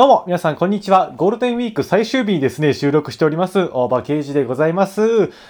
[0.00, 1.12] どうも、皆さん、こんにちは。
[1.14, 5.02] ゴールデンウィーク最終日にですね、収録しております、大場刑事でございます。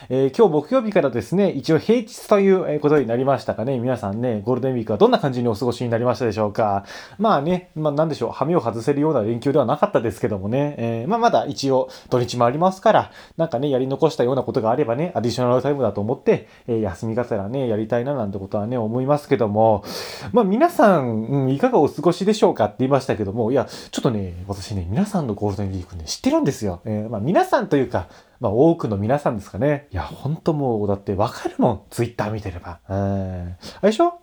[0.09, 3.79] えー、今日木曜日からですね、一応平日ということになりましたかね。
[3.79, 6.85] 皆さんね、ゴールデンウィークはどんな感じにお過ごしになりましたでしょうか。
[7.17, 19.85] まあね、まあなんでしょう、羽目を外せるような連休ではなかったですけどもね、えー、まあまだ一応土日もありますから、なんかね、やり残したようなことがあればね、アディショナルタイムだと思って、えー、休みがてらね、やりたいななんてことはね、思いますけども、
[20.33, 26.81] まあ皆さん、うん、いかがお過ごしでしょうかって言いましたけども、いや、ちょっとね、私ね、皆さんのゴールデンウィークね、知ってるんですよ。
[26.85, 28.09] えー、まあ皆さんというか、
[28.41, 29.89] まあ多くの皆さんですかね。
[29.93, 31.81] いや、ほんともう、だってわかるもん。
[31.91, 32.81] ツイッター見てれば。
[32.89, 32.97] うん。
[32.97, 34.15] あれでしょ？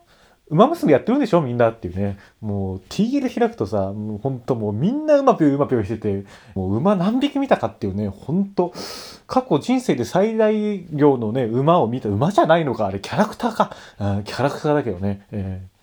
[0.50, 1.42] 馬娘やってるんでしょ？
[1.42, 2.18] みんなっていうね。
[2.40, 8.72] もう TL 開くとさ、もうほんともうみんな馬ぴょ馬ぴょしてて、もう馬何匹見たかっていうね、ほんと、
[9.26, 13.76] 過去人生で最大量のね、馬を見た、馬じゃないのか、あれキャラクターか。
[14.00, 15.26] うん、キャラクターだけどね。
[15.32, 15.77] えー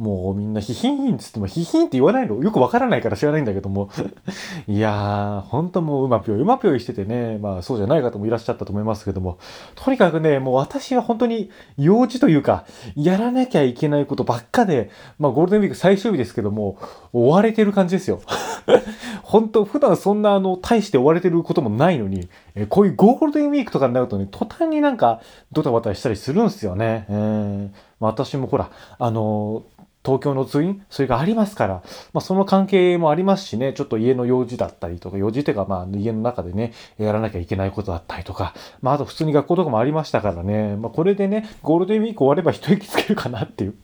[0.00, 3.90] もうみんなヒヒンつってもヒヒンって言わないのよくわからないから知らないんだけども
[4.66, 9.36] いやー、ほんともううまぴょいうまぴょいしててね、まあそうじゃない方もいらっしゃったと思いますけども、
[9.74, 12.64] とにかくね、もう私は本当に用事というか、
[12.96, 16.78] やらなきゃいけないことばっかで、まあゴールデンウィーク最終日ですけども、
[17.12, 18.22] 追われてる感じですよ。
[19.22, 25.20] 本当普段そんなあの、大して追われてることもないのに、えこういうゴールデンウィークとかになるとね、途端になんか
[25.52, 27.04] ドタバタしたりするんですよね。
[27.10, 31.74] えーまあ、私もほら、あのー東京の通院それがありますから、
[32.12, 43.74] まあ、その関係もありますしね、ちょっと家の用事だったりとか、用事っていうか、まあ、家の中でね、やらなきゃいけないことだったりとか、まあ、あと普通に学校とかもありましたからね、まあ、これでね、ゴールデンウィーク終われば一息つけるかなっていう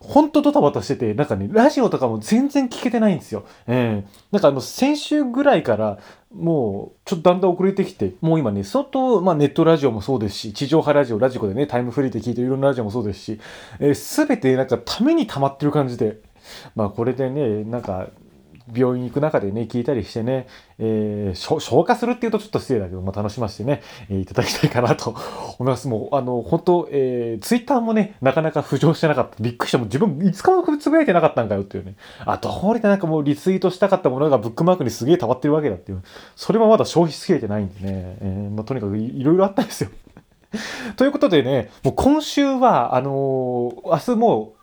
[0.00, 3.44] ほんとドタバタしてて、なんかね、ラジオとかも全然聞けてないんですよ。
[3.68, 5.98] ええー、なんかあの、先週ぐらいから、
[6.34, 13.40] もう、ちょっとだんだん遅れてきて、もう今ね、相当、まあネットラジオもそうですし、地上波ラジオ、ラジコでね、タイムフリーで聞いていろんなラジオもそうですし、
[13.80, 16.20] えー、全てなんかために溜まってる感じで、
[16.76, 18.08] まあこれでね、なんか、
[18.74, 20.46] 病院行く中でね、聞いたりしてね、
[20.78, 25.88] えー、消化するっていうとちょっと失礼だけど、まあ、楽しませてね、えー、いただきたいかなと思います。
[25.88, 29.36] もう、あの、本当えー、ツイッターもね、なかなか浮上してなかった。
[29.40, 29.78] びっくりした。
[29.78, 31.94] もう自分、いつかもつぶやいてなかったんかよっていうね。
[32.24, 36.02] あ、どうりでなんかもうリツイートしたかったものがブックマークにすげえ溜まってるわけだっていう。
[36.36, 39.90] それもまだ消費しきれてないんでね、えー、まあ、とにかくいろいろあったんですよ。
[40.96, 44.59] ということでね、もう今週は、あのー、明日もう、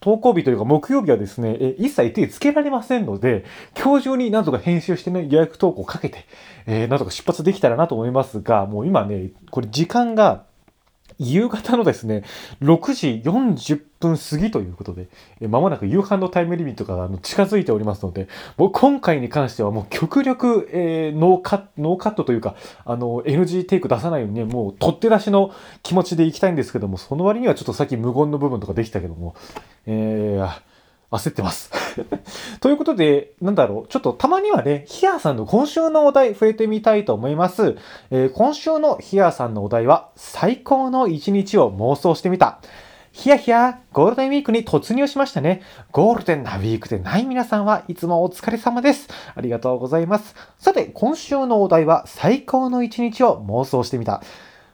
[0.00, 3.44] 投稿日というか木曜日はですね、え一切手つけられませんので、
[3.80, 6.26] 今日中になんとか編集してね、予約投稿かけて、
[6.66, 10.44] えー、なんとか出発できたらなと思いますが、もう今ね、これ時間が
[11.22, 12.24] 夕方のですね、
[12.60, 15.08] 6時40分過ぎということで、
[15.40, 25.52] えまもなく夕飯のタイムリミットが近づいておりますので、もう今回に関してはもう極力、えー、ノーカ、ノーカットというか、あの、NG テイク出さないようにね、もう取って出しの
[25.82, 29.34] 気持ちでいきたいんですけども、その割にはちょっとさっき無言の部分とかできたけども、
[29.86, 30.71] えー、
[31.12, 31.70] 焦ってます。
[32.60, 37.76] ということで、なんだろう、ちょっとたまにはね、ヒアさんの今週のお題増えてみたいと思います。
[38.10, 42.60] えー、今週のヒアさんのお題は、最高の一日を妄想してみた。
[43.12, 45.60] ヒヤヒヤ、ゴールデンウィークに突入しましたね。
[45.90, 49.08] ゴールデンなウィークでない皆さんはいつもお疲れ様です。
[49.34, 50.34] ありがとうございます。
[50.58, 54.22] さて、今週のお題は最高の一日を妄想してみた。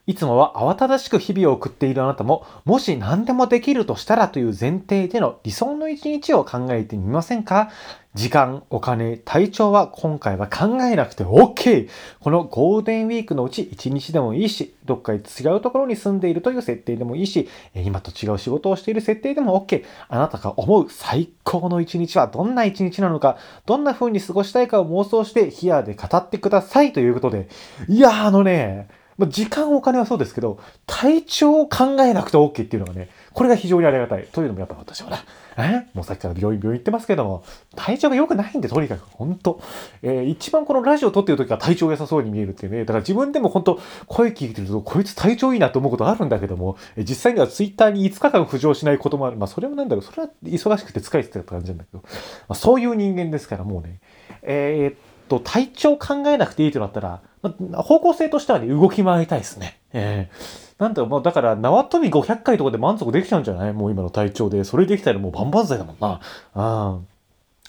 [0.09, 7.71] いつもは慌ただしく日々を送っているあなたも、もし何でもできるとしたらという前提での理想の一日を考えてみませんか？
[8.15, 11.91] 時間、お金、体調は今回は考えなくて OK!
[12.21, 15.19] このゴールデンウィークのうち1日でもいいし、どっか違
[15.55, 19.85] うところに住んでいるという設定でもいいし、今と違う仕事をしている設定でも OK!
[20.09, 23.37] あなたが思う最高の一日はどんな一日なのか、
[23.67, 27.51] どんな風に過ごしたいかを妄想してヒアで語ってくださいということで、
[27.89, 34.27] いやあのね、まあ、時間お金はそうですけど、体調を考えなくて OK っていうのがね、これが非常にありがたい。
[34.33, 35.19] というのもやっぱ私はね、
[35.57, 35.87] え？
[35.93, 39.61] もうさっきから病院病院行ってますけども、体調が良くないんで、とにかく、本当。
[40.03, 49.37] えー、一番このラジオ撮ってる時は体調良さそうに見えるっていうね、だから自分でも本当声聞いてると、こいつ体調いいなと思うことあるんだけども、え実際にはツイッターに5日間浮上しないこともある。
[49.37, 52.11] まあそれもなんだろう、それは忙しくて疲れてたって感じなんだけど、ま
[52.51, 53.99] あ、そういう人間ですからもうね、
[54.43, 54.99] えー、っ
[55.29, 59.79] と、体調考えなくていいとなったら、ま方向性としてはね、動き回りたいですね。
[59.93, 63.73] えー、なんだ、もうだから、縄跳び500回とかで満足できちゃうんじゃない？
[63.73, 64.65] もう今の体調で。
[64.65, 66.21] それできたらもう万々歳だもんな。
[66.55, 66.99] あ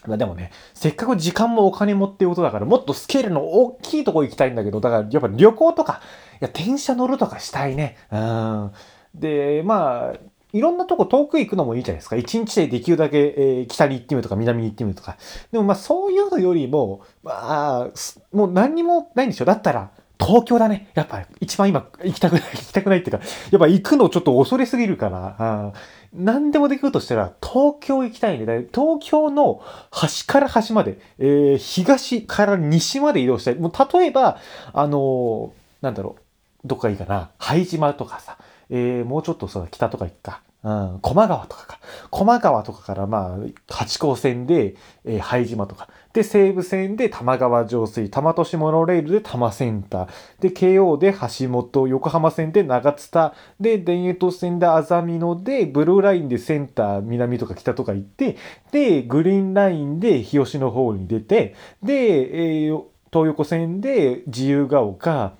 [0.06, 6.00] まあでもね、せっかく時間もお金もっていうことだから、もっとスケールの大きいとこ行きたいんだけど、だからやっぱ旅行とか、
[6.40, 7.96] いや、電車乗るとかしたいね。
[8.10, 8.72] うん。
[9.14, 10.18] で、まあ、
[10.52, 12.16] いろんなとこ遠く行くのもいいじゃないですか。
[12.16, 15.16] 一日でできるだけ、えー、北に行ってみるとか南に行ってみるとか。
[15.52, 17.88] でもまあそういうのよりも、まあ、
[18.32, 19.44] もう何にもないんでしょ。
[19.44, 20.90] だったら、東京だね。
[20.94, 25.72] やっぱ一番今行きたくない、行きたくないっていうか、やっぱ行くのちょっと恐れすぎるから、あ
[26.12, 28.44] 何でもできるとしたら東京行きたいね。
[28.72, 33.54] 東京の端から端まで、えー、東から西まで移動したい。
[33.54, 34.38] もう例えば、
[34.72, 35.50] あのー、
[35.80, 37.30] なんだろう、どこがいいかな。
[37.38, 38.36] 拝島とかさ、
[38.70, 40.42] えー、もうちょっとさ、北とか行くか。
[40.62, 41.80] うん、駒川とかか。
[42.10, 44.74] 駒川とかからまあ、八高線で、
[45.06, 45.88] えー、拝島とか。
[46.12, 50.08] で、西武線で玉川上水、玉都市モノレールで多摩センター。
[50.40, 53.32] で、京王で橋本、横浜線で長津田。
[53.58, 58.36] で、田園都市線であざみ野で、ブルーラインでセンター、南とか北とか行って、
[58.70, 65.32] で、グリーンラインで日吉の方に出て、で、えー、東横線で自由が丘、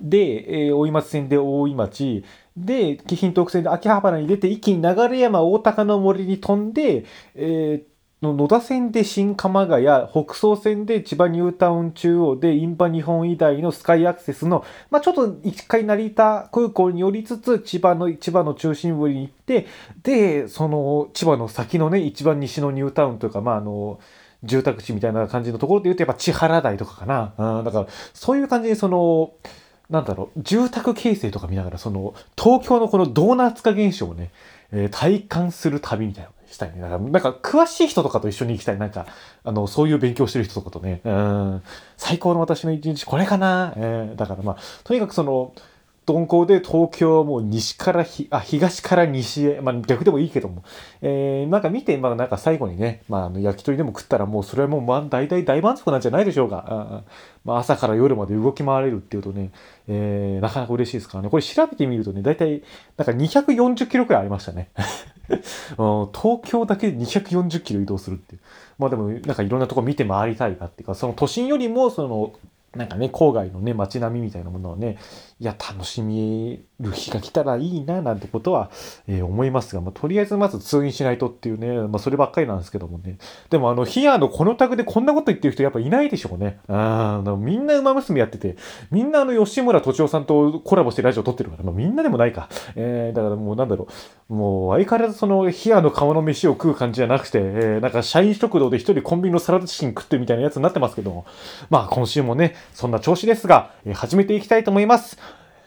[0.00, 2.24] で、えー、大井町線で大井町、
[2.56, 7.04] で、紀品特線で秋葉原に出て、一気に流山大高の森に飛んで、
[7.34, 19.66] えー野田線で新鎌ヶ谷、北総線で千葉ニュータウン中央で、インパ日本医大のスカイアクセスの、まあ、ちょっと一回成田空港に寄りつつ、千葉の、千葉の中心部に行って、
[20.04, 23.98] で、その、千葉の先のね、一番西のニュータウンというか、まあ、あの、
[24.44, 27.34] 住宅地みたいな感じのところで言うと、やっぱ千原台とかかな。
[27.58, 29.32] うん、だから、そういう感じで、その、
[29.92, 34.30] なんだろう、住宅形成とか見ながら、その、東京のこのドーナツ化現象をね、
[34.72, 36.80] えー、体感する旅みたいなのしたいね。
[36.80, 38.78] だから、なんか、詳しい人とかと一緒に行きたい。
[38.78, 39.06] なんか、
[39.44, 41.62] あの、そういう勉強してる人とかとね、うん、
[41.96, 43.74] 最高の私の一日これかな。
[43.76, 45.52] えー、だからまあ、とにかくその、
[46.06, 50.64] 鈍行で東京はもう西からひ、あ、東から西へ、まあ逆でもいいけども、
[51.00, 56.64] えー、なんか見て、まあなんか最後にね、まああの焼き鳥でも食ったらもうそれはもうまあ大体大満足なんじゃないでしょうか。
[56.66, 57.02] あ
[57.44, 59.52] まあ朝から夜まで動き回れるっていうとね、
[59.86, 61.30] えー、なかなか嬉しいですからね。
[61.30, 62.62] これ調べてみるとね、大体
[62.96, 64.70] なんか240キロくらいありましたね。
[65.28, 68.40] 東京だけで240キロ移動するっていう。
[68.76, 72.32] まあでもなんかいろんなとこ見て回りたいかっていうか、その都心よりもその
[72.76, 74.96] なんかね、郊外のね、街並みみたいなものをね、
[75.42, 78.70] いや、楽しみる日が来たらいいな、なんてことは、
[79.08, 83.18] えー、思いますが、まあ、とりあえずまず通院しないとっていうね、まあ、そればっかりなんですけどもね。
[83.50, 86.60] でも、あの、ヒアのこのタグでこんなこと言ってる人やっぱいないでしょうね。
[86.68, 88.54] あみんな馬娘やってて、
[88.92, 92.48] みんなあの、吉村敏夫さんとコラボしてラジオ撮ってるから、まあ、みんなでもないか。
[92.76, 93.88] えー、だからもうなんだろ
[94.30, 101.26] う、もう相変わらずその、ヒアの顔の飯を食う感じじゃなくて、えー、なんか社員食堂で一人コンビニのサラダチキン食ってみたいなやつになってますけども、
[101.68, 105.18] まあ今週もね、そんな調子ですが、えー、始めていきたいと思います。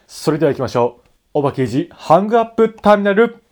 [0.08, 1.08] それでは行きましょう。
[1.34, 3.42] おばけじハングアップターミナル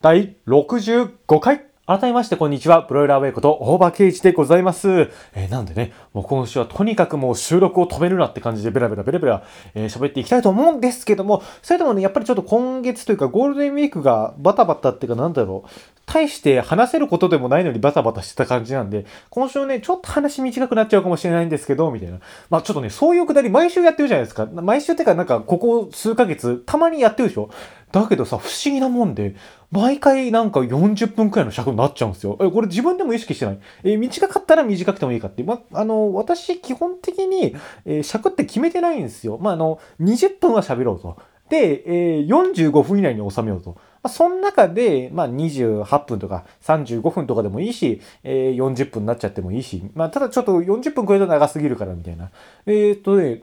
[0.00, 2.82] 第65回改めましてこんにちは。
[2.82, 5.08] ブロイラーウェイこと大場圭一でございます。
[5.34, 9.44] えー、なんでね、もう今週はとにかくもう収録を止めるなって感じでベラベラベラベラ
[9.74, 22.20] えー、喋っていきたいと思うんですけども、それでもね、やっぱりちょっと今月というかゴールデンウィークがバタバタっていうかなんだろう、大して話せることでもないのにバタバタしてた感じなんで、今週ね、ちょっと話短くなっちゃうかもしれないんですけど、みたいな。
[22.48, 24.46] まあちょっとね、そういうくだり毎週やってるじゃないですか。
[24.46, 27.50] 毎週ってかなんかここ数ヶ月、たまにやってるでしょ
[27.90, 29.34] だけどさ、不思議なもんで、
[29.72, 32.38] 毎回なんか40分くらいの尺になっちゃうんですよ。
[32.40, 33.58] え、これ自分でも意識してない？
[33.84, 35.42] え短かったら短くてもいいかって。
[35.42, 39.38] ま、あの、私基本的に、えー、尺って決めてないんですよ。
[39.40, 41.16] まあ、あの、20分は喋ろうと。
[41.48, 43.76] で、えー、45分以内に収めようと。
[44.06, 52.30] まあ、その中で、まあ、28分とか35分とかでもいいし、えー、40分になっちゃってもいいし、まあ、ただちょっと40分超えたら長すぎるからみたいな。
[52.66, 53.42] えー、っとね、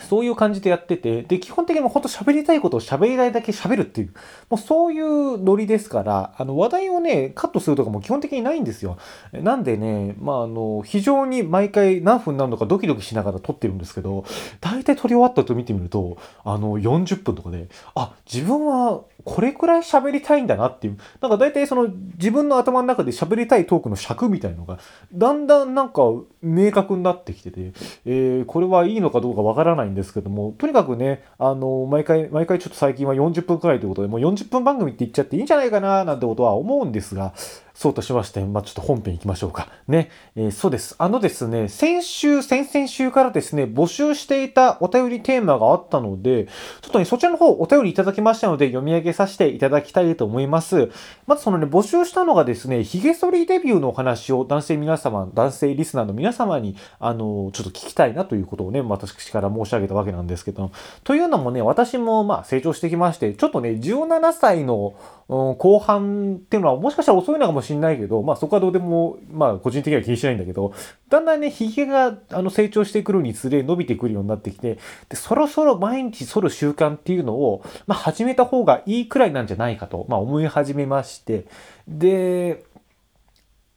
[0.00, 4.14] そういう感じでやってて、で、基本的にもうほんと喋りたいことを喋りたいだけ喋るっていう、
[4.48, 8.98] もうそういうノリですから、あの、話題をね、カットするとかも基本的にないんですよ。
[9.32, 14.24] なんでね、まあ、あの、非常に毎回何分になのかドキドキしながら撮ってるんですけど、
[14.60, 24.78] 大体撮り終わったと見てみると、あの、40分とかで、あ、自分はこれくらい喋りたいんだなっていう、なんか大体その自分の頭の中で喋りたいトークの尺みたいのが、
[25.12, 26.02] だんだんなんか
[26.40, 27.72] 明確になってきてて、
[28.04, 37.34] えー、これはいいのかどうかわからないんですけども、とにかくね、あの、毎回、毎回ちょっと最近は40分くらいということで、もう40分番組って言っちゃっていいんじゃないかな、なんてことは思うんですが、
[37.76, 39.68] そうとしまして、まあ、ちょっと本編行きましょうか。
[39.86, 40.10] ね。
[40.34, 40.94] えー、そうです。
[40.96, 46.46] あのですね、先週、先々週からですね、募集していたお便りテーマがあったので、
[46.80, 50.90] ちょっとね、そちらの方お便りいただきましたので、読み上げさせていただきたいと思います。
[51.26, 60.70] まずそのね、募集したのがですね、髭剃りデビューのお話を男性皆様、男性リスナーの皆様に、あの、ちょっと聞きたいなということをね、私から申し上げたわけなんですけど、
[61.04, 64.94] というのもね、私もまあ成長してきまして、ちょっとね、17歳の
[65.28, 70.72] うん、後半っていうのはもしかしたら遅いのかもしれないしんないけど、まあそこはどうでも、まあ個人的には気にしないんだけど、
[71.08, 81.46] だんだんね、髭があの成長してくるにつれ伸びてくるようになってきて、で、そろそろ毎日剃る習慣っていうのを、まあ始めた方がいいくらいなんじゃないかと、まあ思い始めまして、
[81.88, 82.64] で、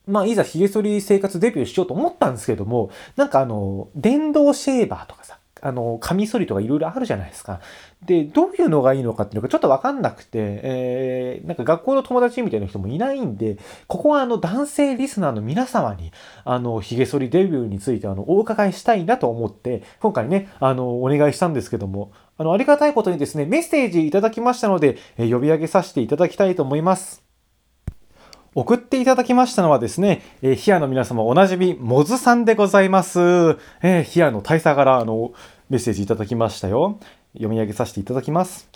[0.09, 5.18] まあ、いざ髭剃り生活デビューしようと思ったんですけども、なんかあの、電動シェーバーとか、
[5.61, 7.59] あの、カミソリとかいろいろあるじゃないですか。
[8.05, 10.29] で、どういうのがいいのかっていうのがちょっとわかんなくて、
[10.63, 16.11] えー、なんか学校の友達みたいな人もいないんで、ここはあの男性リスナーの皆様に、
[16.45, 27.28] あの、髭剃りデビューについてあの、お伺いしたいなと思って、今回ね、あの、お願いしたんですけども、あの、ありがたいことにですね、メッセージいただきましたので、えー、呼び上げさせていただきたいと思います。
[28.55, 33.19] 送っていただきましたのはですね、えー、ヒアの皆様おなじみ、モズさんでございます。
[33.83, 35.33] えー、ヒアの大佐からあの、
[35.69, 36.99] メッセージいただきましたよ。
[37.33, 38.67] 読み上げさせていただきます。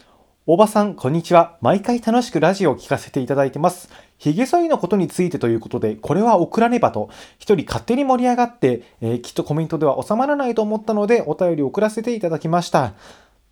[0.45, 1.57] おばさん、こんにちは。
[1.61, 3.89] 毎回楽しくラジオを聞かせていただいてます。
[4.19, 12.93] 髭剃りのことについてということで、これは送らねばと、一人勝手に盛り上がって、えー、きっとコメントでは収まらないと思ったので、お便りを送らせていただきました。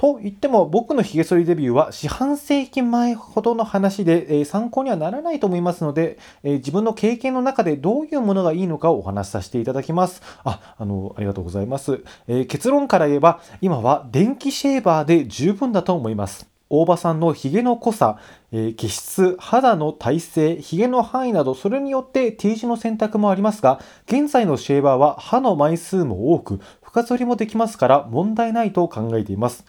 [0.02, 10.24] と言っても僕の髭剃りデビューは四半世紀前ほどの話で、えー、参考にはならないと思いますので、えー、自分の経験の中でどういうものがいいのかをお話しさせていただきます。
[10.44, 12.04] あ、あの、ありがとうございます。
[12.28, 16.48] えー、結論から言えば、今は電気シェーバーで十分だと思います。
[16.72, 18.18] 大場さんの髭の濃さ、
[18.52, 29.64] えー、気質、肌の体勢、髭の範囲など、それによって T 字の選択もありますが、現在のシェーバーは刃の枚数も多く、深剃りもできますから問題ないと考えています。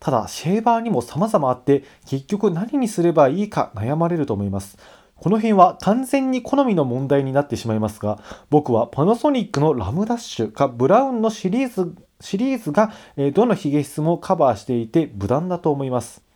[0.00, 4.78] ただ、シェーバーにも様々あって、結局何にすればいいか悩まれると思います。
[5.16, 12.92] この辺は完全に好みの問題になってしまいますが、僕はパナソニックのラムダッシュかブラウンのシリーズシリーズが
[13.34, 16.27] どのヒゲ質もカバーしていて無難だと思います。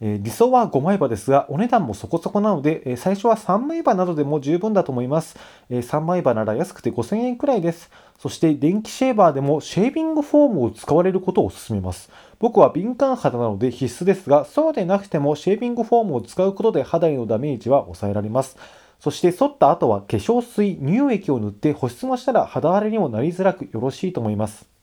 [0.00, 5.38] え理想は5枚刃ですが、お値段もそこそこなので、え最初は3枚刃などでも十分だと思います。
[5.70, 7.90] え3枚刃なら安くて5000円くらいです。
[8.18, 12.10] そして電気シェーバーでもシェービングフォームを使われることを勧めます。
[12.38, 18.58] 僕は敏感肌なので必須ですが、そうでなくてもシェービングフォームを使うことで肌へのダメージは抑えられます。
[19.00, 24.75] そして剃った後は化粧水、乳液を塗って保湿もしたら肌荒れにもなりづらくよろしいと思います。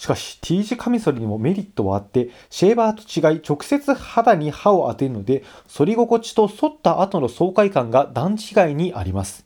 [0.00, 9.44] しかし T 字カミソリにもメリットはあって、シェーバーと違い直接肌に刃を当てるので、反り心地と反った後の爽快感が段違いにあります。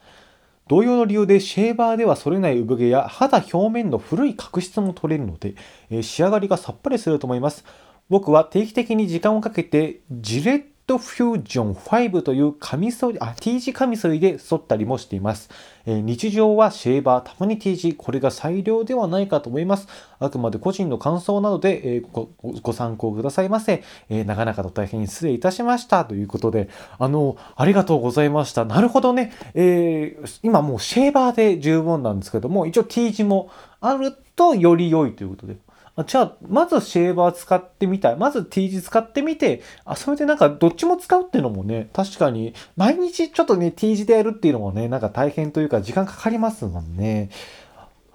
[0.68, 5.56] 同様の理由でシェーバーでは反れない産毛や肌表面の古い角質も取れるので、
[5.90, 7.64] えー、仕上がりがさっぱりすると思います。
[8.08, 15.48] 僕は定期的に時間をかけてジレットフュージョン5というカミソリ、あ、T 字カミソリで剃ったりもしています。
[15.86, 19.88] えー、日常はシェーバー、たまに T 字、これが最良ではないかと思います。
[20.18, 22.28] あくまで個人の感想なので、えー、ご
[22.60, 23.82] ご参考くださいませ。
[24.10, 28.66] えー、長々と大変失礼いたしましたということで、あの、ありがとうございました。
[28.66, 29.32] なるほどね。
[29.54, 33.48] えー、今もうシェーバーで十分なんですけども、一応 T 字も
[33.80, 35.56] あるとより良いということで。
[36.02, 38.16] じゃあ、まずシェーバー使ってみたい。
[38.16, 47.30] まず T 字使ってみて、あ、それでなんかどっちも使うっていうのもね、確かに、毎日ちょっとね、T 字でやるっていうのもね、なんか大変というか時間かかりますもんね。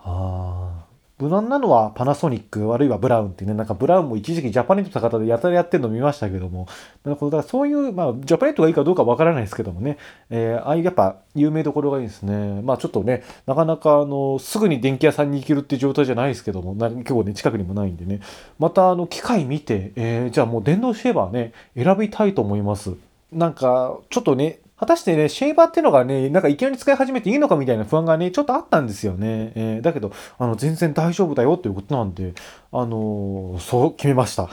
[0.04, 0.79] ああ。
[1.20, 6.68] 無難なのはパナソニック、あるいはブラウンっていうね、なんかブラウンも一時期ジャパネットた方でやたらやってるの見ましたけども、
[7.04, 9.98] なるほど、だからそういう、まあ、ジャパネットがいいかどうかわからないですけどもね、
[10.30, 12.62] えー、ああいうやっぱ有名どころがいいですね。
[12.62, 18.22] まあちょっとね、なかなかあの、すぐに電気屋さんに行けるっていう状態じゃないですけども、な結構ね、近くにもないんでね、
[18.58, 22.94] またあの、機械見て、えー、じゃあもう電動シェーバーね、選びたいと思います。
[23.34, 29.52] なんか、ちょっとね、果たしてね、シェーバーっていうのがね、なんかいきなり使い始めていいのかみたいな不安がね、ちょっとあったんですよね。
[29.56, 32.34] えー、だけど、あの、全然大丈夫だよっていうことなんで、
[32.72, 34.50] あのー、そう決めました。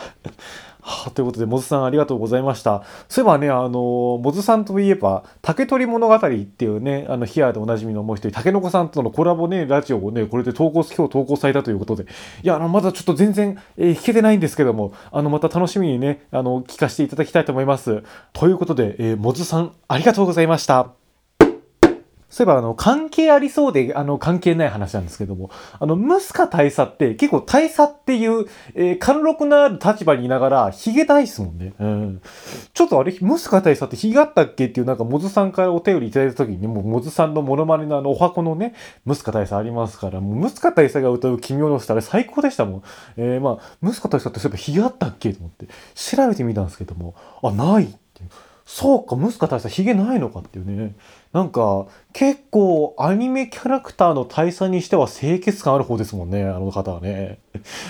[0.87, 2.85] は、ということで、モズさんありがとうございました。
[3.09, 12.07] そういえばね、あの、モズさんといえば、竹取物語っていうね、あの、ヒアでおなじみのもう一人、竹の子さんとのコラボね、ラジオをね、これで投稿、今日投稿されたということで、い
[12.47, 18.05] や、あの、まだちょっと全然、えー、弾けてないんですけども、あの、また楽しみにね、あの、聞かせていただきたいと思います。
[18.33, 21.06] ということで、えー、モズさん、ありがとうございました。
[22.37, 25.50] そういえば、あの、関係ありそうで、あの、関係ない話なんですけども、
[25.81, 31.73] あの、ムスカ大佐って結構大佐っていう、えー、貫禄のある立場にいながら、ヒゲ大っすもんね。
[31.81, 32.21] うん。
[32.75, 38.75] ちょっとあれ、ムスカ大佐ってヒゲあったっけっていうなんか、モズさんからお便りいただいた時に、もう、モズさんのモノマネのあの、お箱のね、
[39.07, 42.83] ムスカ大佐ありますから、もう、ムスカ大佐が歌う君を乗せたら最高でしたもん。
[43.16, 47.97] えー、まあ、ムスカ大佐ってそういえばヒゲあったっけと思って、調べてみたんですけども、あ、ないって。
[48.66, 50.97] そうか、ムスカ大佐ヒゲないのかっていうね。
[51.37, 57.40] なんか、結構アニメキャラクターの大佐にしては清潔感ある方ですもんね、あの方はね。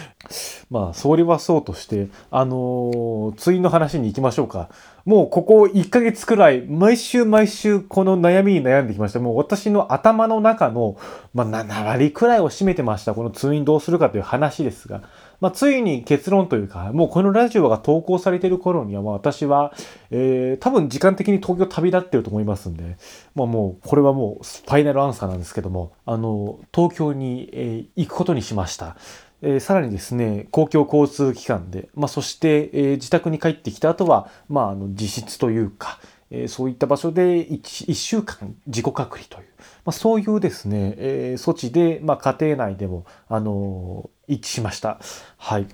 [0.69, 4.69] まあ、それはそうとして、あのー、次の話に行きましょうか。
[5.05, 9.21] もうここ1ヶ月くらい、毎週毎週この悩みに悩んできました。
[9.21, 10.97] もう私の頭の中の、
[11.33, 13.15] まあ、7割くらいを占めてました。
[13.15, 15.03] この通院どうするかという話ですが。
[15.41, 19.73] まあ、ついに結論というか、もうこのラジオが投稿されている頃には、私は、
[20.11, 22.97] えー、多分時間的に東京旅立ってると思いますんで、
[23.35, 28.97] まあ、もう、これはもうファイナルアンサーなんですけども、あの、東京に、えー、行くことにしました。
[29.43, 35.99] えー、さらにですね、公共交通機関で、まあ、そして、えー、自宅に帰ってきた後は、まあ、あの自室というか、
[36.31, 39.47] えー、そういった場所で 1, 1週間自己隔離という、
[39.85, 44.99] まあ、そういうですね、えー、措置で、まあ、家庭内でも、あの、一致しました。
[45.39, 45.67] はい。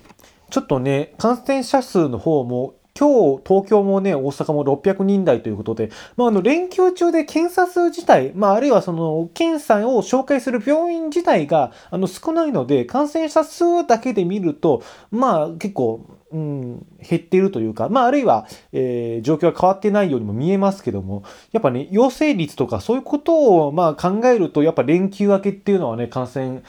[0.50, 26.62] ちょっとね、感染者数の方も今日、東京もね、大阪も600人台ということで、まあ、あの、連休中で検査数自体、まあ、あるいはその、検査を紹介する病院自体が、あの、少ないので、感染者数だけで見ると、まあ、結構、うん、減っているというか、まあ、あるいは、えー、状況が変わってないようにも見えますけども、やっぱね、陽性率とかそういうことを、まあ、考えると、やっぱ連休明けっていうのはね、感染、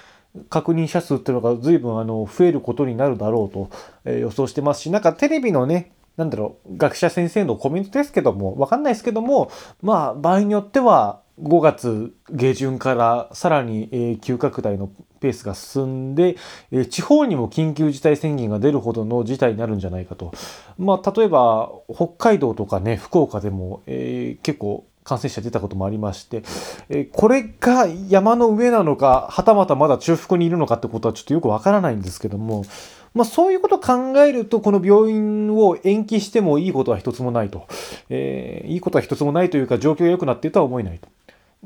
[0.50, 3.70] 確認者数っていうのが随分あの増えることになるだろうと、
[4.06, 16.36] え、予想してますし、なんかテレビのね、なんだろう、学者先生のコメントですけども、わかんないですけども、まあ、場合によっては、5月下旬からさらに、え、急拡大のペースが進んで、
[16.72, 20.32] え、地方にも緊急事態宣言が出るほどの事態になるんじゃないかと。
[20.78, 26.44] まあ、例えば、北海道とかね、福岡でも、えー、結構感染者出たこともありまして、
[26.90, 32.66] えこれが山の上なのか、はたまたまだ中腹にいるのかってことはちょっとよくわからないんですけども、
[33.14, 37.68] まあ、そういうことを考えると、この病院を延期してもいいことは一つもないと。
[38.10, 41.08] えー、いいことは一つもないというか、状況が良くなっているとは思えないと。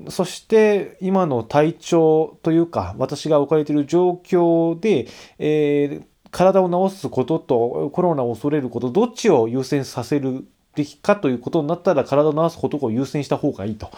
[0.09, 5.07] そして今の体調というか私が置かれている状況で、
[5.39, 10.45] えー、体を治すこととコロナを恐れることどっちを優先させる
[10.77, 13.89] べきかということになったら体を治すことを優先した方がいいと。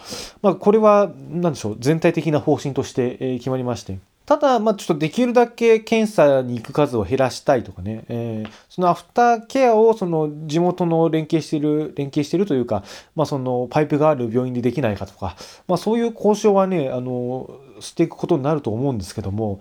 [0.42, 3.98] まあ、これは何でしょう全体的な方針として決まりまして。
[4.30, 12.84] ただ、まあ、ちょっとできるだけ検査に行く数を減らしたいとかね、えー、そのアフターケアをその地元の連携している、連携しているというか、
[13.16, 15.34] まあ、そのパイプがある病院でできないかとか、
[15.66, 19.58] まあ、そういう交渉はね、あの、していくことになると思うんですけども、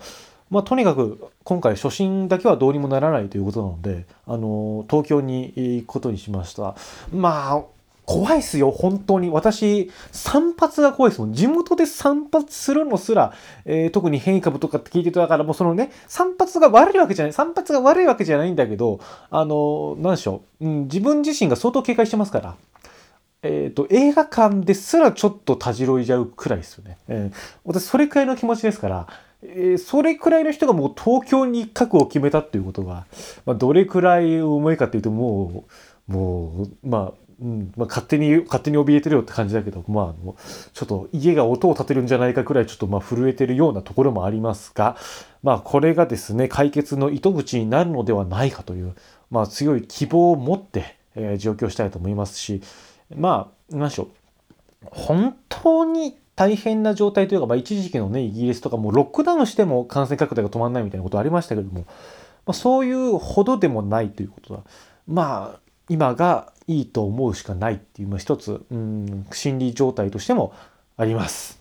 [0.50, 6.76] まあ、とにかく今回初診だけはどうにもならないということなので、あの、東京に行くことにしました。
[7.14, 7.64] まあ、
[8.10, 9.30] 怖いっすよ、本当に。
[9.30, 11.34] 私、散髪が怖いですもん。
[11.34, 13.34] 地元で散髪するのすら、
[13.66, 22.56] えー、特に変異株とかって聞いてたから、もうそのね、散髪が悪いわけじゃない、散髪が悪いわけじゃないんだけど、あの、なんでしょう、うん、自分自身が相当警戒してますから。
[23.44, 26.98] えっ、ー、と、映画館ですらちょっとたじろいじゃうくらいですよね。
[27.08, 29.08] えー、私、それくらいの気持ちですから、
[29.44, 33.06] え、それくらいの人がもう東京に覚悟を決めたっていうことが、
[33.46, 35.66] まあ、どれくらい重いかっていうと、も
[36.10, 40.36] う、もう、まあ、うんまあ、勝手に勝手に怯えてるよって感じだけど、まあ、あの
[40.74, 44.98] ちょっと家が音を立てるんじゃないかくらいちょっとまあ震えてるようなところもありますが、
[45.42, 48.94] まあ、これがですね解決の糸口になるのではないかという、
[49.32, 52.62] まあ、強い希望を持って、えー、上京したいと思いますし
[53.16, 54.08] まあ何でしょう。
[54.92, 61.86] 本当に大変な状態というか、まあ、一時期のねイギリスとかもロックダウンしても感染拡大が止まらないみたいなことありましたけども、ま
[62.52, 64.62] あ、そういうほどでもないということだ。
[65.06, 70.54] まあ今がいいと思うしかないっていう、まあ、一つ、うん、心理状態としても
[70.96, 71.60] あります。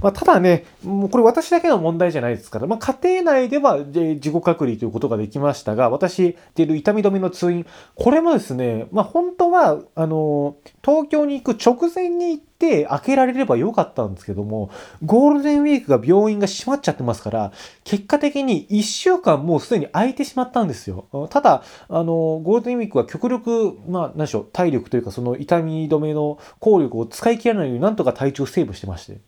[0.00, 12.53] まあ、ただね、もうこれ私だけの問題じゃないですから、まあ、家庭内では自己隔離ということができましたが、私、ている痛み止めの通院、これもですね、まあ、本当は、あの、東京に行く直前に行って
[12.84, 14.70] 開けられればよかったんですけども、
[15.04, 17.52] ゴールデンウィークが病院が閉まっちゃってますから、
[17.84, 21.06] 結果的に1週間もうすでに空いてしまったんですよ。
[21.30, 29.18] ただ、あの、ゴールデンウィークは極力、まあ、何でしょう、体力というか、その痛み止めの効力を使い切らないようになんとか体調セーブしてまして。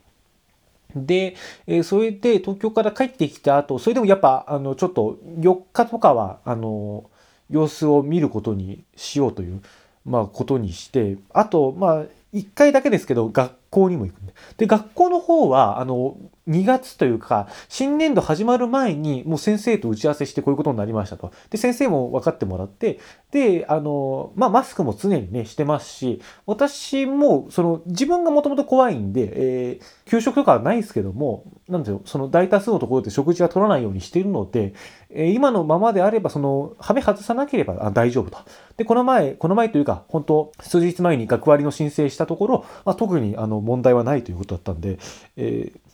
[0.95, 7.11] で、えー、それで東京から帰ってきた後、それでもやっぱ、あの、ちょっと4日とかは、あの、
[7.51, 9.61] 様子を見ることにしようという、
[10.05, 14.35] まあ、ことにして、あと、まあ、1回だけですけど、学校にも行くんで。
[14.59, 16.17] で、学校の方は、あの、
[16.49, 21.33] 2月というか、新年度始まる前に、もう先生と打ち合わせしてこういうことになりましたと。
[21.51, 23.01] で、先生も分かってもらって、
[23.33, 34.73] で、あの、まあ、マスクも常にね、してますし、私も、その、自分がもともと怖いんで、えー、給食とかはないですけども、なんでしょう、その大多数のところで食事は取らないようにしているので、
[35.11, 38.39] えー、今のままであれば、その、はめ外さなければあ大丈夫と。
[38.77, 44.99] で、この前、この前というか、本当数日前に学割の申請したところ、まあ、特にあの問題はないということだったんで、
[45.37, 45.86] えー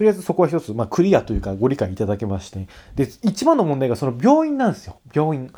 [0.00, 4.98] とりあえずそこは一つ、まあ、クリアというかご理解いただけまして、で、一番の問題がその病院なんですよ。
[5.14, 5.52] 病院。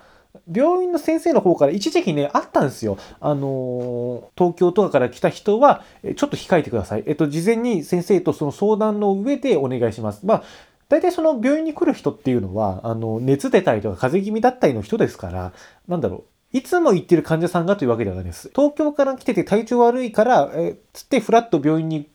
[0.52, 2.98] 病院の先生の方から一時期ね、あったんですよ。
[3.20, 5.84] あのー、東京とかから来た人は、
[6.16, 7.04] ちょっと控えてください。
[7.06, 10.26] えっと、事前に先生とその相談の上でお願いします。
[10.26, 10.42] まあ、
[10.88, 15.52] 大体その病院に来る人っていうのは、あの、熱出たりとか風邪気味だったりの人ですから、
[15.86, 16.58] なんだろう。
[16.58, 18.50] いつも行ってる患者さんがというわけではないです。
[18.56, 22.10] 東京から来てて体調悪いから、えつってフラッと病院に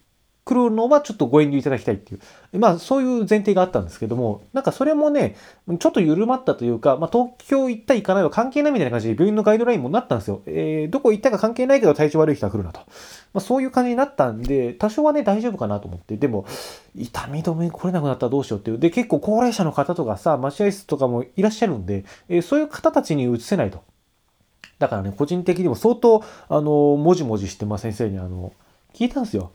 [0.47, 5.35] 来るのはちょっとご遠慮いただきたいっていう、まあそういう前提があったんですけども、なんかそれもね、
[5.79, 10.41] ちょっと緩まったというか、まあ東京行った行かないは関係ないみたいな感じで病院のガイドラインもなったんですよ。
[10.45, 12.79] えー、どこ行ったか関係ないけど体調悪い人は来るなと。
[13.33, 16.45] まあそういう感じになったんで、多少はね大丈夫かなと思って、でも、
[16.95, 18.79] 痛み止め来れなくなったらどうしようっていう。
[18.79, 23.83] で、結構高齢者の方とかさ、待合室とかもいらっしゃるんで、えー、そういう方たちに移せないと。
[24.79, 28.53] だからね、個人的にも相当、あの、もじもじして、まあ先生にあの、
[28.93, 29.51] 聞いたんですよ。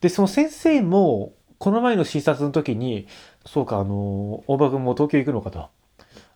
[0.00, 3.06] で、その先生も、この前の診察の時に、
[3.46, 5.68] そうか、あの、大場君も東京行くのかと。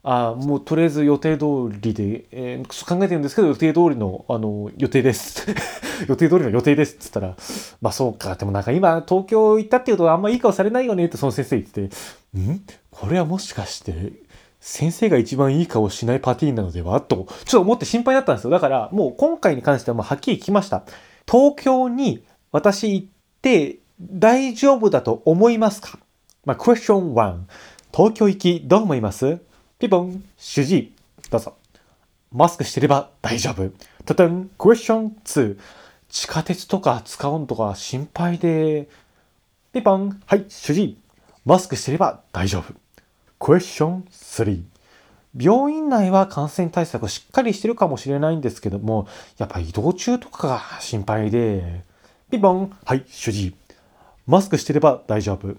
[0.03, 1.44] あもうとりあえず予定通
[1.81, 5.46] りで、えー、考えてるんですけど予定通りのあの予定です。
[6.09, 6.94] 予定通りの予定です。
[6.94, 7.37] っつったら
[7.83, 8.35] まあそうか。
[8.35, 11.05] でもなんか今東京行ったっていうとあんまいい顔されないよね。
[11.05, 12.38] ってその先生言ってて。
[12.38, 12.62] ん？
[12.90, 14.12] これはもしかして
[14.59, 16.99] 先生が一番いい顔しないパーティーなのでは？
[17.03, 18.51] とちょっと思って心配だったんですよ。
[18.51, 20.83] だからもう今回に関してはもうはっきり聞きました。
[21.31, 25.98] 東京に私って大丈夫だと思いますか？
[26.44, 27.38] まあ、クエスチョン1。
[27.92, 29.38] 東京行きどう思います？
[29.79, 30.94] ピポン、主治医
[31.31, 31.57] どうぞ。
[32.33, 33.70] マスクしてれば大丈夫。
[34.05, 35.59] たたん、クエスチョン2。
[36.11, 38.88] 地下鉄とか使うんとか心配で。
[39.72, 40.98] ピポン、はい、主治医
[41.46, 42.74] マスクしてれば大丈夫。
[43.38, 44.62] クエスチョン3。
[45.37, 51.88] 病院内は感染対策しっかりしてるかもしれないんですけども、やっぱ移動中とかが心配で。
[52.31, 53.55] ピンポン、はい、主治医
[54.27, 55.57] マスクしてれば大丈夫。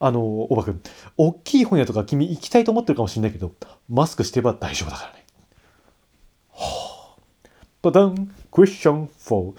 [0.00, 0.82] あの、おばくん、
[1.16, 3.52] 大きい本屋とか君行きたいと思ってるかもしれないけど、
[3.88, 5.24] マスクしてれば大丈夫だからね。
[6.50, 7.20] はあ。
[7.82, 9.54] バダン、クエスチョン4。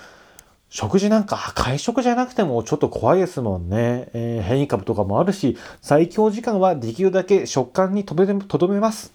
[0.67, 4.09] 食事なんか会食じゃなくてもちょっと怖いですもんね。
[4.13, 9.13] えー、変異株とかもあるし、最強時間はできるだけ食感にとどめます。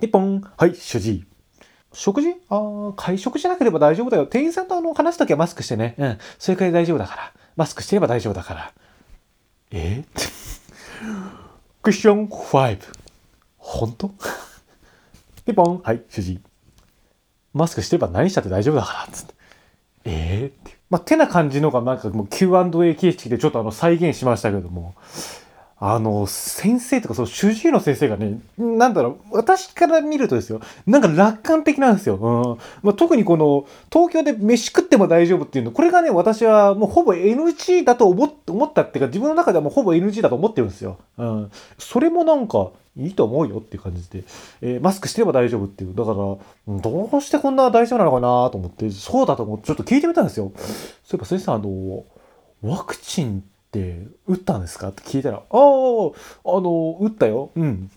[0.00, 1.29] 一本、はい、主治医
[1.92, 2.34] 食事？
[2.48, 4.26] ああ、会食じゃなければ大丈夫だよ。
[4.26, 5.94] 店員さんとあの話すときはマスクしてね。
[5.98, 6.18] うん。
[6.38, 7.32] それくらい大丈夫だから。
[7.56, 8.72] マスクしてれば大丈夫だから。
[9.72, 10.04] え？
[11.82, 12.78] クッション5。
[13.58, 14.10] 本当？
[15.44, 15.80] ピポン。
[15.82, 16.40] はい、主治
[17.52, 19.12] マスクしてれば何したって大丈夫だから。
[19.12, 19.34] つって。
[20.04, 20.42] え？
[20.42, 20.78] えー、って。
[20.90, 24.94] まあ、てな感じのがなんかもう Q&A 形式でちょっとあの再現しましたけども。
[25.82, 32.16] あの、先生とか、その主治医の先生がね、なんだろう、私から見るとですよ、なんか楽観的なんですよ。
[32.16, 40.98] うんまあ、特にこの、東京で飯食っても大丈夫っていうの、これがね、私はもうほぼ NG だと思思ったっていうか、自分の中ではもうほぼ NG だと思ってるんですよ。
[41.16, 41.50] うん。
[41.78, 44.24] それもなんか、いいと思うよっていう感じで、
[44.60, 45.94] えー、マスクしてれば大丈夫っていう。
[45.94, 50.52] だから、どうしてこんな大丈夫なのかなと思って、そうだと思って、ちょっと聞いてみたんですよ。
[50.56, 50.68] そうい
[51.14, 52.04] えば先生、あの、
[52.62, 53.59] ワクチンって
[54.26, 54.88] 打ったんですか？
[54.88, 57.50] って聞いたら、ああ、あの、打ったよ。
[57.54, 57.90] うん。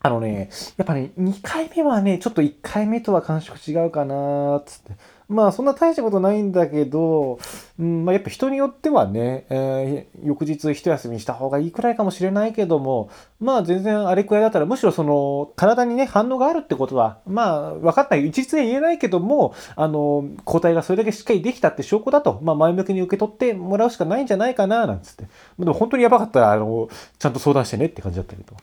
[0.00, 4.92] あのね、やっぱね、2回目はね、ちょっと1回目とは感触違うかなつって。
[5.28, 7.38] まあ、そんな大したことないんだけど、
[7.78, 18.16] うん、まあ、やっぱ人によってはね、えー、翌日一休みした方がいいくらいかもしれないけども、まあ、全然あれくらいだったら、むしろその、体にね、反応があるってことは、まあ、分かった。
[18.16, 25.26] 一律で言えないけども、あの、抗体がそれだけしっかりできたって証拠だと、まあ、前向きに受け取ってもらうしかないんじゃないかな、なんつって。
[25.58, 26.88] でも本当にやばかったら、あの、
[27.18, 28.56] ちゃんと相談してねって感じだったけど。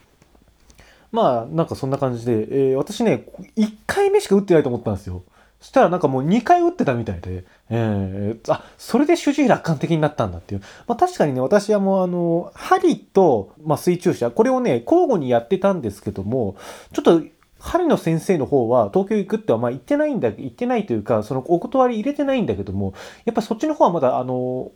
[1.11, 5.21] まあ、なんかそんな感じで、えー、私ね、1回目しか打ってないと思ったんですよ。
[5.65, 10.61] そしたらなんかもう2回打ってたみたいで、えー、あ、それで主治医楽観的になったんだっていう。
[10.85, 16.55] まあ確かにね、私はもうあの、針と、まあ、水中車、これをね、交互にやってたんですけども、
[16.93, 17.23] ちょっと、
[17.65, 22.93] 針の先生の方は東京行くってはまあ言ってないんだ、言ってないというか、そのお断り入れてないんだけども、
[23.25, 24.71] やっぱそっちの方はまだあの、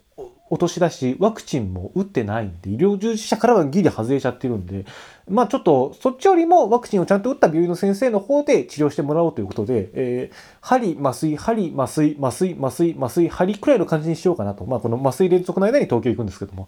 [0.52, 4.86] お年だし、ワクチンも打ってないんで、医療従事者からはギリ外れちゃってるんで、
[5.28, 14.65] まあちょっと、そっちよりもワクチンをちゃんと打った病院の先生の方で治療してもらおうということで、えー、針、麻酔、針、麻酔、麻酔、麻酔、麻酔、針くらいの感じにしようかなと。
[14.65, 16.67] まあこの麻酔連続の間に東京行くんですけども、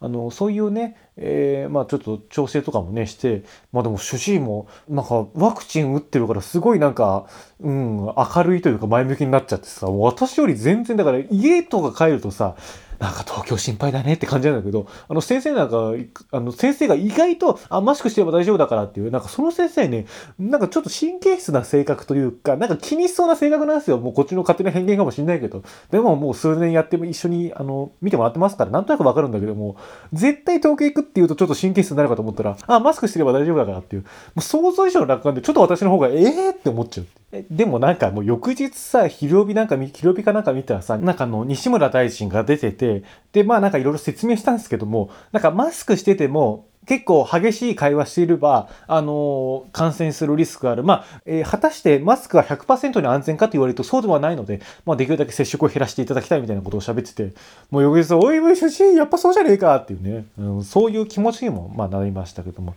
[0.00, 7.26] あの、そういうね、えー、まあちょっと調整とかもね、して、まあでも主治医も、なんかワクチン打ってるからすごいなんか、
[7.60, 12.56] うん、明るいというか前向きになっちゃってさ、私より全然だから家とか帰るとさ、
[13.00, 15.94] なんか東京心配だねって感じなんだけど、あの先生なんか、
[16.32, 20.04] あの先生が意外と、あ、マスクしてれば大丈夫だからっていう、なんかその先生ね、
[20.38, 23.98] なんかちょっと神経質な性格というか、なんか気にしそうな性格なんですよ。
[23.98, 25.62] もうこっちの勝手な偏見かもしんないけど。
[25.90, 29.76] でももう数年やっても一緒に、あの、見てもらってますから、なんとなくわかるんだけども、
[30.12, 37.06] 絶対東京行くっていうとちょっと神経質になるかと思ったら、あ、マスクしてれば大丈夫だからっていう、もう想像以上の楽観で、ちょっと私の方が、ええー、って思っちゃう。
[37.48, 42.89] でもなんかもう翌日さ、昼帯なんか、昼帯かなんか見たらさ、なんかあの、西村大臣が出てて、
[43.32, 50.82] で、まあなんかいろいろ説明したんですけども、なんかマスクしてても、結構激しい会話していれば、あのー、感染するリスクがある。
[50.82, 57.34] まあ、えー、果たしてマスクが100%に安全かと言われるとそうではないので、まあ、できるだけ接触を減らしていただきたいみたいなことを喋ってて、
[57.70, 62.74] もう翌日、おいおい、主治医、やっぱそうじゃねえかっていうね、うん、そういう気持ちにも、まあ、なりましたけども。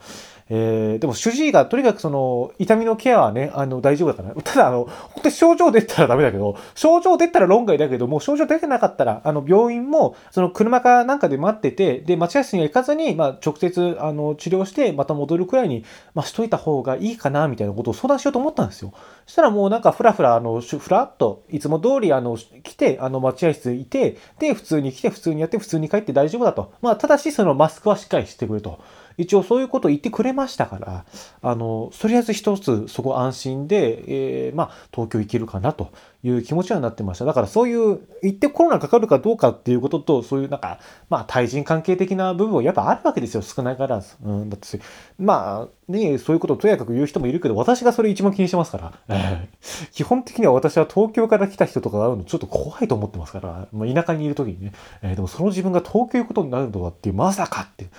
[0.50, 18.94] えー、でも主治医がとにかくその痛みのケアはね、あの大丈夫だから、 ただあの、本当に症状出たらダメだけど、症状出たら論外だけどもう、症状出てなかったら、あの病院もその車かなんかで待ってて、で、待合室には行かずに、まあ直接あの治療してまた戻るくらいに、まあしといた方がいいかな、みたいなことを相談しようと思ったんですよ。
[19.26, 26.74] そしたらもうなんかふらふら、あの、ふらっと、いつも通りあの、来て、あの待合室いて、で、普通に来て、普通にやって、普通に帰って大丈夫だと。
[26.82, 28.80] まあただしそのマスクはしっかりしてくれと。
[29.18, 31.06] 一応そういうことを言ってくれましたから、
[31.42, 35.92] あの、とりあえず一つそこ安心で、えー、まあ、東京行けるかなと
[36.24, 37.26] いう気持ちはなってました。
[37.26, 44.16] だからそういう、行ってコロナかかるかどうかっていうことと、そういうなんか、まあ、対人関係的な部分はやっぱあるわけですよ、少なからず。
[44.24, 44.80] うん、だって、
[45.20, 48.94] まあ、ね、そういうことをとやかく言う人もいるけど、私がそれ一番気にしてますから。
[49.92, 57.92] 基本的には私は東京から来た人とかが会うのちょっと怖いと思ってますから、まあ、田舎にいる時にね、えー、でもその自分が東京行くことになるのはっていう、まさかっていう。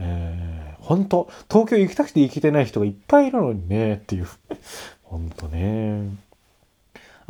[0.00, 4.26] えー、本当東京行きたくて行けてない人がいっぱいいるのにね、っていう。
[5.04, 6.08] 本当ね。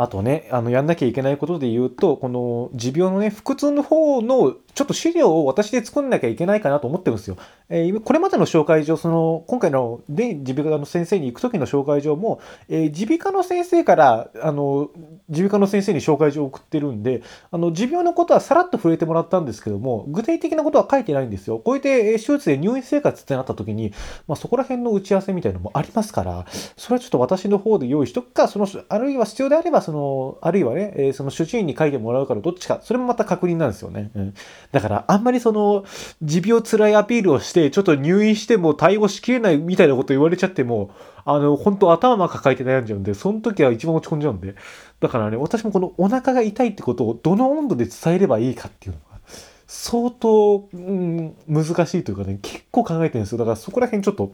[0.01, 7.37] あとね、あの、やんなきゃいけないことで言うと、この持病のね、腹痛の方のちょっと資料を私で作んなきゃいけないかなと思ってるんですよ。
[7.69, 14.91] えー、これまでの紹介状、その、今回ので耳鼻科の先生に行く時の紹介状も、えー、耳鼻科の先生から、あの、
[15.29, 21.59] 耳鼻科の先生に紹介状を送ってるんで、あの、持病のことはさらっと触れてもらったんですけども、具体的なことは書いてないんですよ。
[21.59, 23.93] こうやって、え手術で入院生活ってなった時に、
[24.27, 34.13] まあ、そこら辺の打ち合わせみたいなのもありますから、それはちょっと私の方で用意しとくか、その、あるいは必要であれば、その、あるいはね、えー、その主治医に書いてもらうからどっちか、それもまた確認なんですよね。
[34.15, 34.35] うん、
[34.71, 35.85] だから、あんまりその、
[36.23, 40.91] 持病辛いアピールをして、ちょっと入院しても対応しきれないみたいなこと言われちゃっても、
[41.25, 44.55] あの、本当頭抱えて悩んじゃうんで、その時は一番落ち込んじゃうんで。
[45.01, 49.19] だからね、私もこのお腹が痛いってことをどの温度で伝えればいいかっていうのが、
[49.67, 53.39] 相当、うん、難しいというかね、結構考えてるんですよ。
[53.39, 54.31] だからそこら辺ちょっと、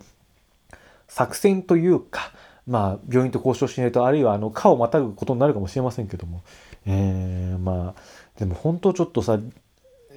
[1.08, 2.32] 作戦というか、
[2.66, 6.42] まあ、病院と交渉しないと、あるいは、あの、科をまたぐことになるかもしれませんけども、
[6.86, 8.00] えー、まあ、
[8.38, 9.38] でも本当ちょっとさ、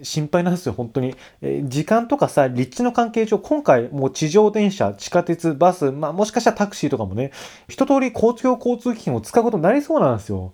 [0.03, 1.15] 心配なんですよ、本当に。
[1.41, 7.31] えー、時間とかさ、立地の関係上、今回もう地上電車、地下鉄、バス、まあもしかしたらタクシーとかもね、
[7.67, 10.53] 一通り公共交通機関を使うことになりそうなんですよ。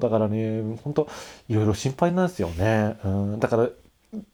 [0.00, 1.08] だからね、本当
[1.48, 2.96] いろいろ心配なんですよね。
[3.04, 3.68] うん、だから、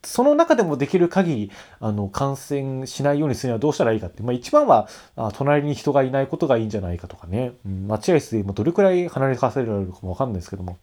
[0.03, 4.23] その中でもできる限り、あの、感染しないようにするにはどうしたらいいかって。
[4.23, 7.53] まあ一番は、あ隣に人がいないことがいいんじゃないかとかね。
[7.66, 10.79] うん、待合室でもどれくらい離れかせられるかもわかんないですけども。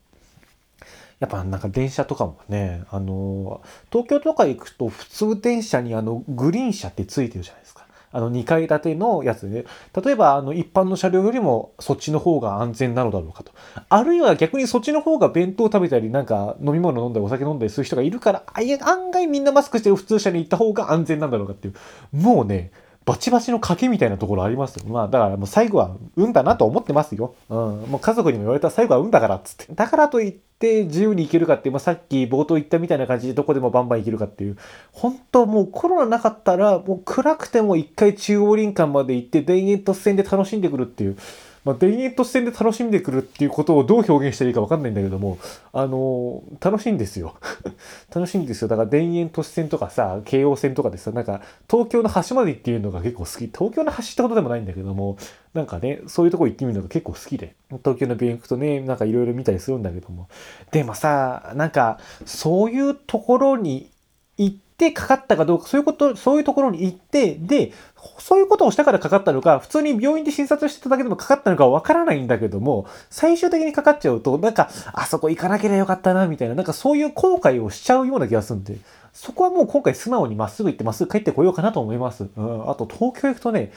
[1.19, 7.86] やっぱなんか電車とかもね、あの、東京とか行くと普通電車にあのグリーン車ってついてるじゃないですか。
[8.11, 9.65] あの2階建てのやつで、
[10.03, 13.51] 例えばあの一般の車両よりもそっちの方が安全なのだろうかと。
[13.89, 18.43] あるいは逆にそっちの方が弁当食べたりなんか飲み物飲んだりお酒飲んだりする人がいるから、
[18.81, 21.75] 案外みんなマスクしてる普通車に行った方が安全なんだろうかっていう。
[22.11, 22.71] もうね、
[23.07, 24.75] バチバチの賭けみたいなところあります？
[24.75, 24.85] よ。
[24.87, 27.35] まあ、だからもう最後は運だなと思ってますよ。
[27.49, 27.57] うん。
[27.57, 29.73] もう家族にも言われたら最後は運だからっつって。
[29.73, 34.57] だからといって自由に行けるかって、まあ、さっき冒頭言ったみたいな感じでどこでもバンバン行けるかっていう。
[34.91, 41.17] 本当もうコロナなかったら、もう暗くても一回中央林間まで行って田園突線で楽しんでくるっていう。
[41.67, 45.37] まあ、田園都市線で楽しんでくるっていうことをどう表現したらいいか分かんないんだけども、
[45.73, 47.35] あのー、楽しいんですよ。
[48.15, 48.69] 楽しいんですよ。
[48.69, 53.47] だから田園都市線とかさ、京王線とかでさ、なんか東京の端まで行っていうのが結構好き。
[53.47, 55.17] 東京の端ってことでもないんだけども、
[55.53, 57.55] なんかね、そういうとこ行ってみるのが結構好きで。
[57.83, 60.29] 東京の病院行くとね、なんかいろいろ見たりするんだけども。
[60.71, 63.91] でもさ、なんか、そういうところに
[64.37, 67.73] 行ってかかったかどうか、そういうこと、そういうところに行って、で、
[68.19, 78.77] そういうことをしたからかかったのか、普通に病院で診察してただけでもかかったのかわからないんだけども、最終的にかかっちゃうと、なんか、あそこ行かなければよかったな、みたいな、なんかそういう後悔をしちゃうような気がするんで、
[79.13, 82.27] そこはもう今回素直にまっすぐ行ってまっすぐ帰ってこようかなと思います。
[82.37, 82.69] うん。
[82.69, 83.71] あと東京行くとね、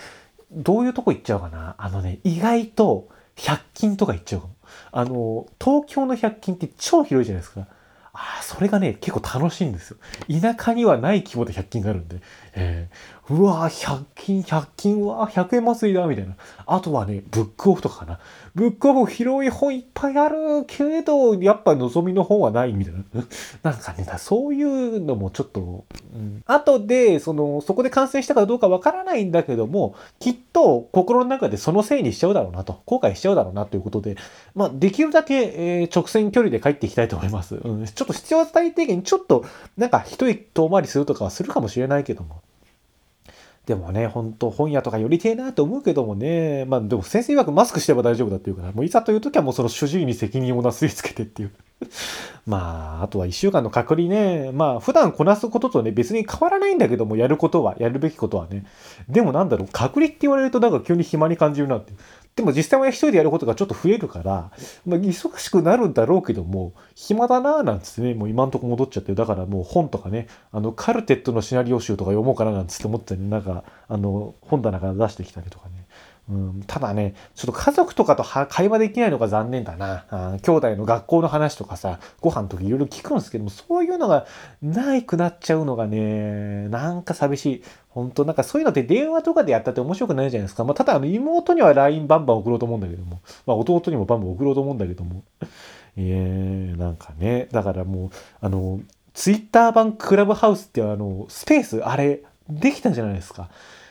[0.53, 1.77] どういうとこ行っちゃうかな。
[1.79, 4.55] あのね、意外と100均とか行っちゃうかも。
[4.93, 7.67] あの、東京の100均って超広いじゃないですか。
[8.13, 9.97] ああ、それがね、結構楽しいんですよ。
[10.41, 12.21] 田舎にはない規模で100均があるんで。
[12.55, 16.35] えー、うわぁ、100均、100均、は100円祭りだ、みたいな。
[16.67, 18.19] あとはね、ブックオフとかかな。
[18.55, 23.01] ブックオフ広い本いっぱいあるけど、やっぱ望みの本はないみたいな。
[23.63, 25.85] なんかね、そういうのもちょっと、
[26.15, 34.17] うん、後で、その、そこで感染したかどうかわからないんだけども、きっと心の中でそのせいにしちゃうだろうなと、後悔しちゃうだろうなということで、
[34.55, 37.57] まあ、できるだけ、えー、直線距離で帰っていきたいと思います。
[37.57, 39.45] うん、ちょっと必要最低限、ちょっと、
[39.77, 42.40] なんか一人遠回りするとかはするかもしれないけども、
[43.71, 51.53] でもね、本当本屋とか寄りてえなと思うけどもね、まあでも先生曰くマスクしてれば大丈夫だっていうから、もういざという時はもうその主治医に責任をなすりつけてっていう。
[52.49, 58.67] まあ、あとは1週間の隔離ね、まあ普段こなすこととね、別に変わらないんだけども、やることは、やるべきことはね。
[59.09, 61.93] でもなんだろう、隔離って言われるとなんか急に暇に感じるなって。
[62.37, 64.51] でも実際は一人でやることがちょっと増えるから、
[64.87, 75.80] まあ、忙しくなるんだろうけども、暇だなぁなんつってね、もう今んとこ戻っちゃって、だからもう本とかね、あの、カルテットのシナリオ集とか読もうかななんつって思ってね、なんか、あの、本棚から出してきたりとかね。
[76.31, 80.05] うん、ただね、ちょっと家族とかと会話できないのが残念だな。
[80.11, 84.27] あ兄弟の学校の話とかさ、ご飯とかいろいろ聞くんですけども、そういうのが
[84.63, 87.63] ないくなっちゃうのがね、なんか寂しい。
[87.89, 90.63] 本当なんかそういうのって電話とかでやったって面白くないじゃないですか。
[90.63, 95.25] まあ、ただあの妹には LINE バンバン送ろうと思うんだけども、まあ、弟にもバンバン送ろうと思うんだけども。
[95.97, 98.81] えー、なんかね、だからもう、あの、
[99.13, 103.49] ツイッター版クラブハウスってあの、スペース、あれ、できたじゃないですか。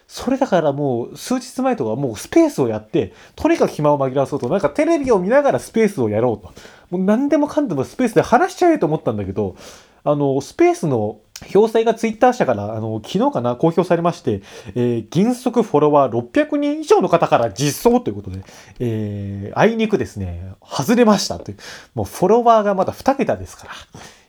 [0.09, 6.51] それだからもう数日前とかもうスペースをやって、とにかく暇を紛らわそうと、なんかテレビを見ながらスペースをやろうと。
[6.89, 9.55] もう何でもかんでもスペースで話しちゃえと思ったんだけど、
[10.03, 14.41] あの、スペースの詳細がツイッター社から、あの、昨日かな、公表されまして、
[14.73, 18.43] えー、原則フォロワー600人以上の方から実装ということで、
[18.79, 21.57] えー、あいにくですね、外れましたという。
[21.93, 23.73] もうフォロワーがまだ2桁ですから。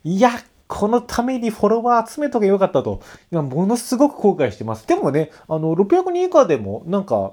[0.05, 0.31] いや、
[0.71, 3.03] このためにフォロワー集めとけよかったと、
[3.33, 4.87] 今ものすごく後悔してます。
[4.87, 7.33] でもね、あの、600人以下でも、なんか、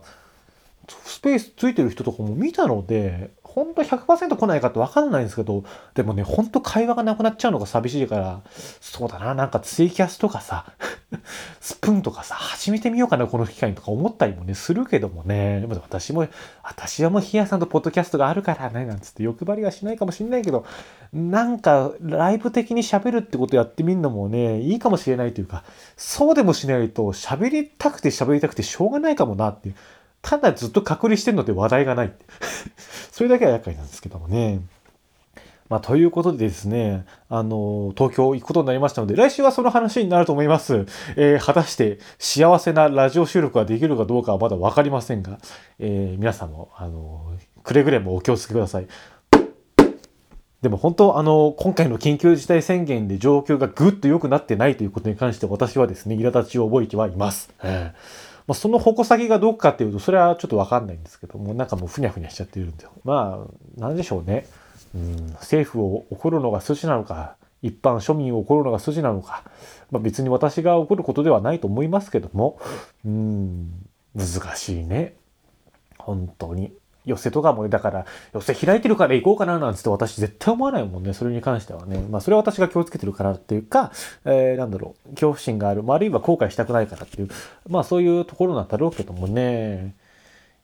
[0.87, 5.63] スペースついてる人とかも見たので、本当100%来ないかってわかんないんですけど、
[5.95, 8.41] でもね、ほんと会話がなくなっちゃうのが寂しいから、
[8.79, 10.73] そうだな、なんかツイキャスとかさ、
[11.59, 16.27] スプーンとかさ、始めてみようかな、この機会にとか思ったりもね、するけどもね、でも私も、
[16.61, 20.63] 私はもうヒヤさんとポッドキャストがあるからね、なんつって欲張りはしないかもしんないけど、
[21.11, 25.63] なんかライブ的に喋るってことやってみるのもね、いいかもしれないというか、
[25.95, 29.75] そうでもしないと喋りたくて喋りたくてしょうがないかもなっていう。
[30.21, 32.13] ただずっと隔離してるので話題がない。
[33.11, 34.61] それだけは厄介なんですけどもね。
[35.69, 40.85] まあ、ということでですね、あの、東京行くことになりましたので、来週はその話になると思います。
[41.17, 45.39] えー、果たして幸せなラジオ収録ができるかどうかはまだわかりませんが、
[45.79, 48.87] えー、皆さんも、あの、くれぐれもお気をつけください。
[50.61, 57.53] でも本当、あの、今回の緊急事態宣言で状況がぐっと良くなってないということに関して私はですね、苛立ちを覚えてはいます。
[57.61, 62.85] えーまあ、その矛先がどこかっていうと、それはちょっとわかんないんですけども、なんかもうふにゃふにゃしちゃってるんで。
[63.03, 64.45] まあ、なんでしょうね。
[64.95, 69.43] うん、政府を怒るのが筋なのか、一般庶民を怒るのが筋なのか、
[69.91, 72.59] まあ、別に私が怒ることではないと思いますけども、
[73.05, 73.71] うん、
[74.15, 75.15] 難しいね。
[75.97, 76.71] 本当に。
[77.07, 82.05] 寄せとかもね、だから、寄せ開いてるから行こうかななんつって私絶対思わないもんね、それに関してはね。
[82.09, 83.91] まあ、それは私が気をつけてるからっていうか、
[84.25, 87.29] えー、なんだろう、恐怖心がある、まあ、あるいは後悔したくないからっていう、
[87.67, 89.95] まあ、そういうところなんだろうけどもね。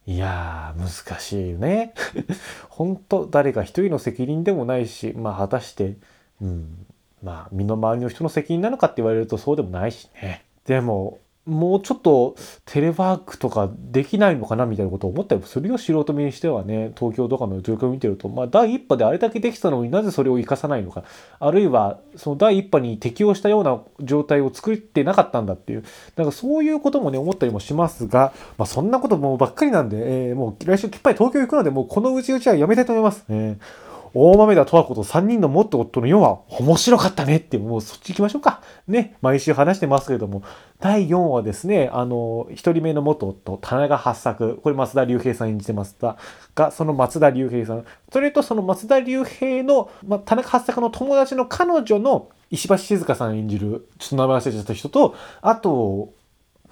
[0.06, 1.94] いやー、難しいよね。
[2.68, 5.96] 本当誰か一人の責任でもないし、まあ、果たして、
[6.42, 6.86] うん、
[7.24, 10.44] まあ、身の回りの人の責任なのかって言われるとそうでもないしね。
[10.66, 15.78] でも、もうちょっとテレワークとかできないのかなみたいなことを思ったりもするよ。
[15.78, 18.30] 素人目にしてはね東京とかの状況を見てると。
[18.30, 21.04] まあ第一波であれだけできたのになぜそれを生かさないのか。
[21.40, 25.84] あるいはその第一波に適応したような状態を作ってなかったんだっていう。
[26.16, 33.26] なんかそういうこともね思ったりもしますが、まあ、そんなこともばっかりなんで、えー、もう来週きっぱり東京行くのでもうこのうちうちはやめたいと思います。
[33.28, 33.83] えー。
[34.16, 38.62] 大豆田十和子と3人の元夫の4は面白かったねって、もうそっち行きましょうか。
[38.88, 40.44] ね、毎週話してますけれども、
[40.80, 56.14] 第4話ですね、あの、1人目の元夫、田中八作、これ松田龍平さん演じてますが、その松田龍平さん、それとその松田龍平の、ま田中八作の友達の彼女の石橋静香さん演じる、ちょっと名前忘れちゃった人と、あと、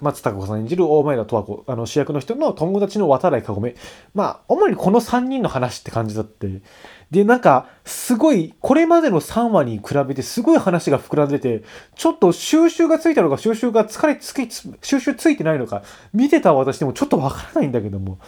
[0.02, 3.76] 松たか子さん演じる大前田十和子、あの主役の人の友達の渡来かごめ。
[4.14, 6.60] まあ、主にこの3人の話って感じだって。
[7.12, 11.62] で、なんか、すごい、これまでの3話に比べてすごい話が膨らんでて、
[11.94, 14.48] ちょっと収集がついたのか、収集が疲れつき、
[14.82, 18.18] 収集ついてないのか、見てた私でもちょっとわからないんだけども。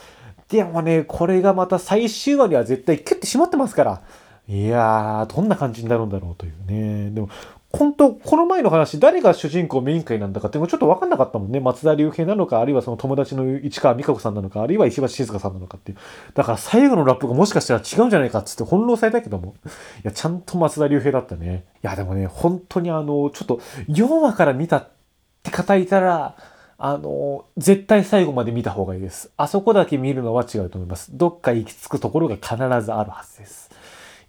[0.49, 4.03] でもね、これがまた最終話には絶対キュッてしまってますから。
[4.47, 7.11] いやー、どんな感じになるんだろうというね。
[7.11, 7.31] でも、
[7.75, 11.59] 本当この前の話、誰が主人公メイン会なんだかっていうのちょっと分かんなかったもんね。
[11.59, 15.99] 松田龍平なのか、あるいはその友達の市川美香子さんなのか、あるいは石橋静香さんなのかっていう。
[16.35, 19.55] だから最後のラップがもしかしたら違うんじゃないかっつって翻弄されたけども。
[19.65, 19.69] い
[20.05, 21.65] や、ちゃんと松田龍平だったね。
[21.83, 24.89] いや、でもね、本当にあの、ちょっと4話から見たっ
[25.43, 26.37] て方いたら、
[26.79, 29.31] あの、絶対最後まで見た方がいいです。
[29.37, 31.17] あそこだけ見るのは違うと思います。
[31.17, 33.71] どっか行き着くところが必ずあるはずです。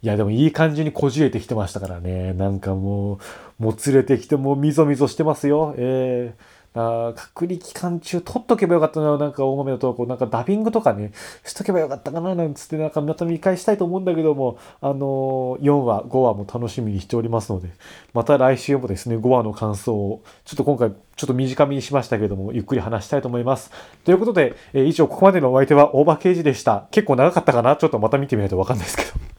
[0.02, 2.32] いや、でもいい感じにこじれてきてましたからね。
[2.34, 3.18] なんかもう、
[3.58, 5.74] もつれてきてもうみぞみぞしてますよ。
[5.78, 17.70] えー、あ隔離期間中撮っとけばよかったな、なんか大豆の投稿、なんかダビングとかね、しとけばよかったかな、なんつって、なんかまた見返したいと思うんだけども、あのー、4話、5話も楽しみにしておりますので、
[18.12, 23.70] また来週もですね、5話の感想を、ちょっと今回、ちょっと短めにしましたけども、ゆっくり話したいと思います。
[24.04, 26.88] ということで、えー、以上、ここまでのお相手は大場刑事でした。
[26.90, 27.76] 結構長かったかな？
[27.76, 29.35] ちょっとまた見てみないとわかんないですけど。